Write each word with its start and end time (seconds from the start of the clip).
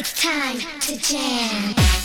It's 0.00 0.14
time 0.14 0.56
to 0.80 0.96
jam. 0.96 1.99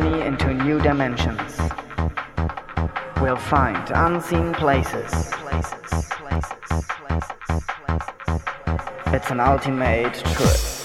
Journey 0.00 0.26
into 0.26 0.54
new 0.54 0.80
dimensions. 0.80 1.58
We'll 3.20 3.36
find 3.36 3.90
unseen 3.90 4.54
places. 4.54 5.12
It's 9.12 9.30
an 9.30 9.40
ultimate 9.40 10.14
truth. 10.14 10.79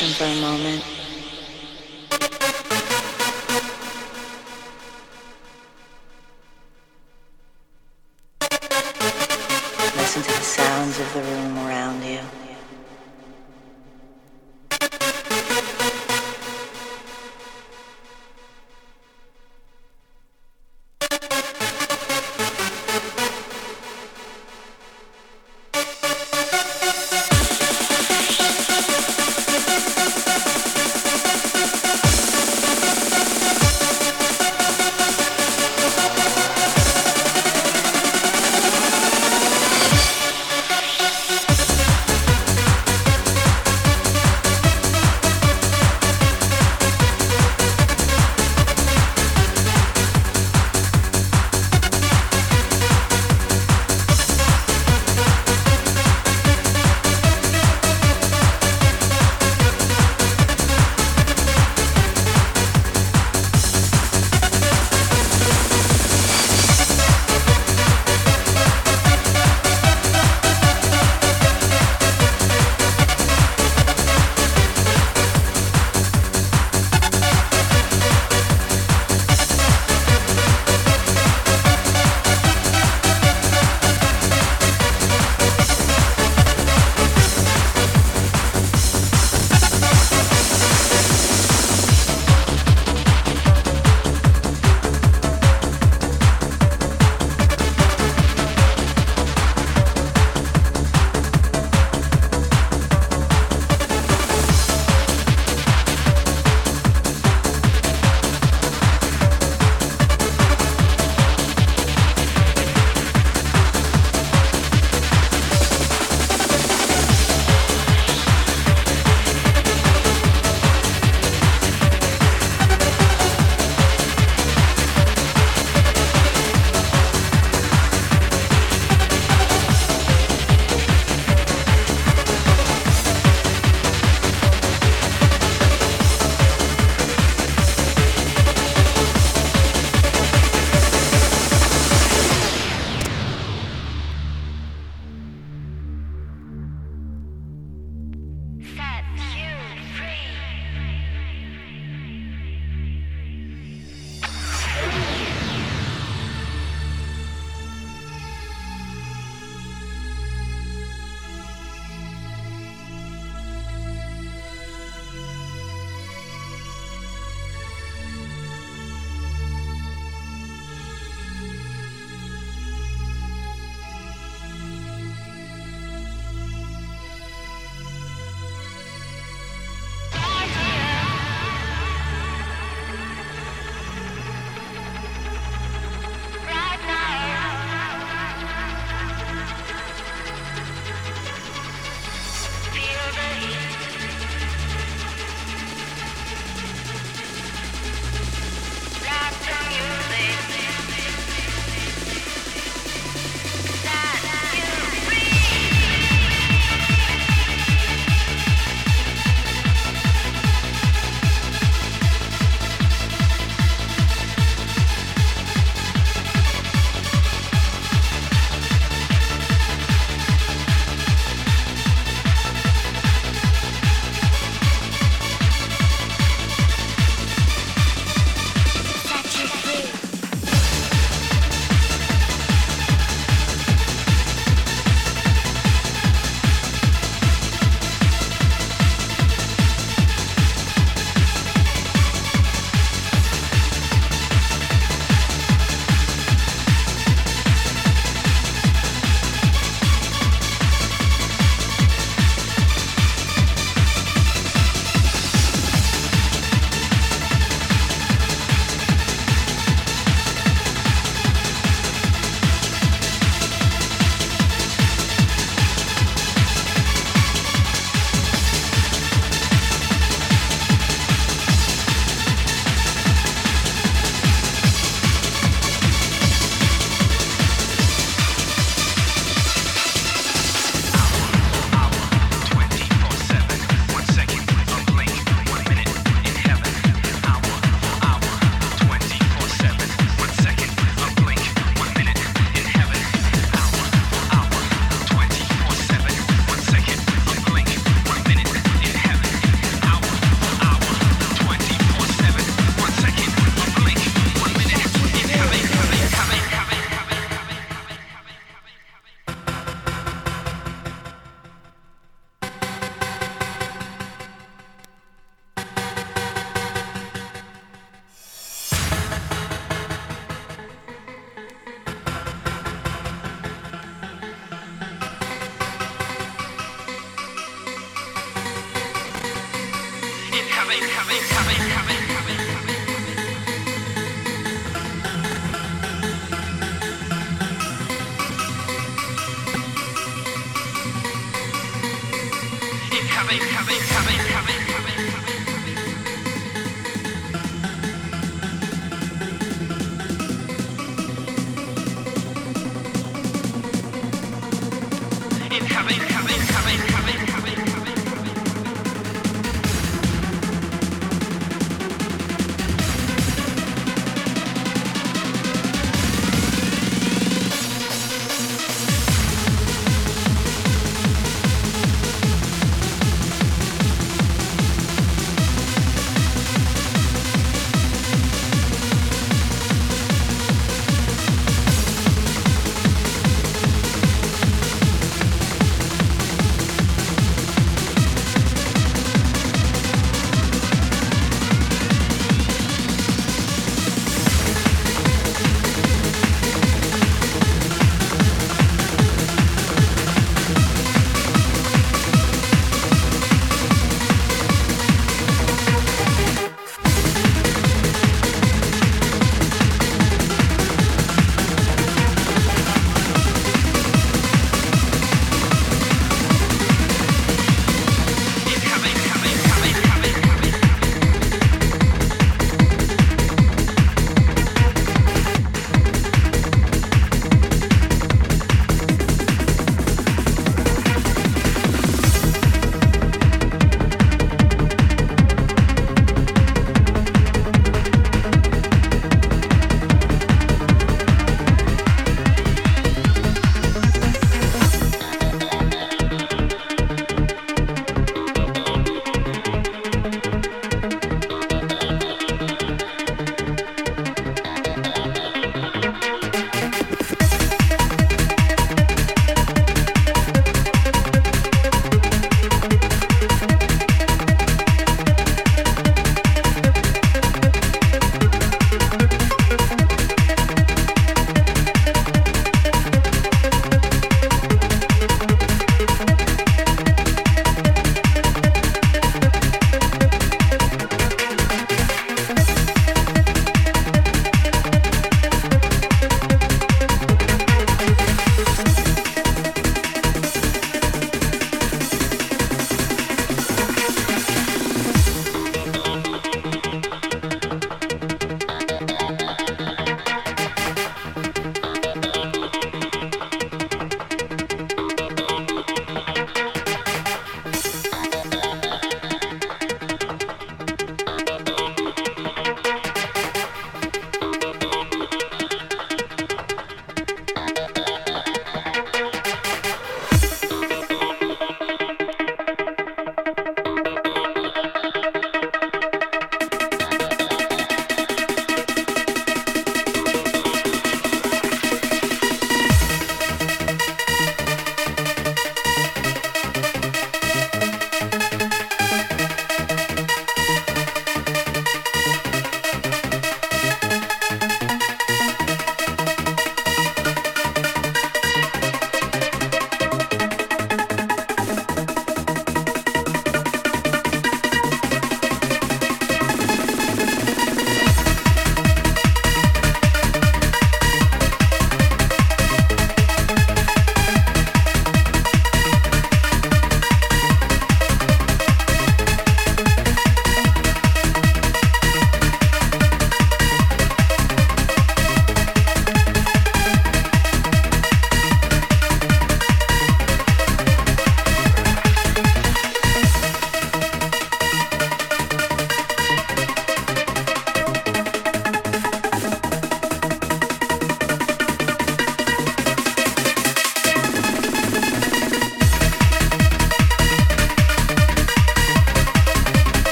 Listen 0.00 0.14
for 0.14 0.27